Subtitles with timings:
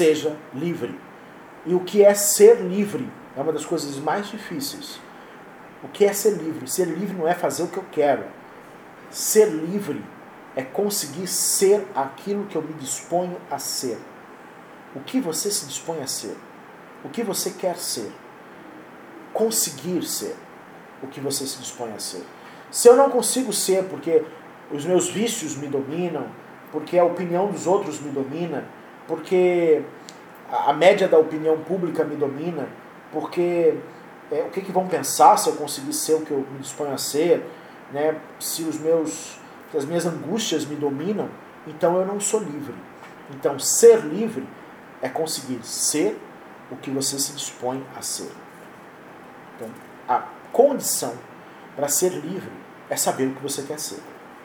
[0.00, 0.98] seja livre.
[1.66, 3.06] E o que é ser livre
[3.36, 4.98] é uma das coisas mais difíceis.
[5.84, 6.66] O que é ser livre?
[6.66, 8.24] Ser livre não é fazer o que eu quero.
[9.10, 10.02] Ser livre
[10.56, 13.98] é conseguir ser aquilo que eu me disponho a ser.
[14.96, 16.34] O que você se dispõe a ser?
[17.04, 18.10] O que você quer ser?
[19.34, 20.34] Conseguir ser
[21.02, 22.24] o que você se dispõe a ser.
[22.70, 24.24] Se eu não consigo ser porque
[24.70, 26.26] os meus vícios me dominam,
[26.72, 28.64] porque a opinião dos outros me domina,
[29.06, 29.82] porque
[30.50, 32.68] a média da opinião pública me domina,
[33.12, 33.74] porque
[34.30, 36.92] é, o que, que vão pensar se eu conseguir ser o que eu me disponho
[36.92, 37.44] a ser,
[37.92, 38.16] né?
[38.38, 39.38] se os meus,
[39.70, 41.28] se as minhas angústias me dominam,
[41.66, 42.74] então eu não sou livre.
[43.30, 44.46] Então ser livre
[45.02, 46.18] é conseguir ser
[46.70, 48.30] o que você se dispõe a ser.
[49.56, 49.68] Então,
[50.08, 51.14] a condição
[51.74, 52.50] para ser livre
[52.88, 54.00] é saber o que você quer ser.